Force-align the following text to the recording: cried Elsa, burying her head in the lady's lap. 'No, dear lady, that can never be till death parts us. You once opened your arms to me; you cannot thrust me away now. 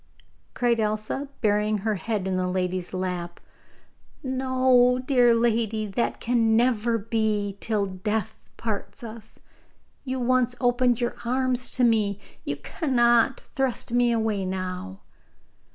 cried 0.55 0.79
Elsa, 0.79 1.27
burying 1.41 1.77
her 1.77 1.93
head 1.93 2.27
in 2.27 2.35
the 2.35 2.47
lady's 2.47 2.91
lap. 2.91 3.39
'No, 4.23 4.99
dear 5.05 5.35
lady, 5.35 5.85
that 5.85 6.19
can 6.19 6.57
never 6.57 6.97
be 6.97 7.55
till 7.59 7.85
death 7.85 8.41
parts 8.57 9.03
us. 9.03 9.37
You 10.03 10.19
once 10.19 10.55
opened 10.59 10.99
your 11.01 11.15
arms 11.23 11.69
to 11.77 11.83
me; 11.83 12.19
you 12.43 12.55
cannot 12.55 13.41
thrust 13.53 13.91
me 13.91 14.11
away 14.11 14.43
now. 14.43 15.01